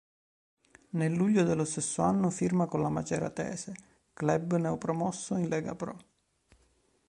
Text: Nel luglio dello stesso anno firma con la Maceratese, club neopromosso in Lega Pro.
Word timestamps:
Nel 0.93 1.13
luglio 1.13 1.43
dello 1.43 1.63
stesso 1.63 2.01
anno 2.01 2.31
firma 2.31 2.65
con 2.65 2.81
la 2.81 2.89
Maceratese, 2.89 3.73
club 4.15 4.55
neopromosso 4.55 5.35
in 5.35 5.47
Lega 5.47 5.75
Pro. 5.75 5.99